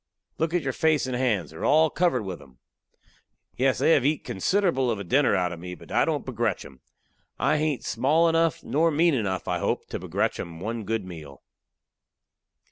"Look 0.39 0.55
at 0.55 0.63
your 0.63 0.73
face 0.73 1.05
and 1.05 1.15
hands; 1.15 1.51
they 1.51 1.57
are 1.57 1.63
all 1.63 1.91
covered 1.91 2.23
with 2.23 2.41
'em." 2.41 2.57
"Yes, 3.55 3.77
they 3.77 3.91
have 3.91 4.03
eat 4.03 4.23
considerable 4.23 4.89
of 4.89 4.97
a 4.97 5.03
dinner 5.03 5.35
out 5.35 5.51
of 5.51 5.59
me, 5.59 5.75
but 5.75 5.91
I 5.91 6.05
don't 6.05 6.25
begrech 6.25 6.65
'em. 6.65 6.81
I 7.37 7.57
hain't 7.57 7.85
small 7.85 8.27
enough, 8.27 8.63
nor 8.63 8.89
mean 8.89 9.13
enough, 9.13 9.47
I 9.47 9.59
hope, 9.59 9.85
to 9.89 9.99
begrech 9.99 10.39
'em 10.39 10.59
one 10.59 10.85
good 10.85 11.05
meal." 11.05 11.43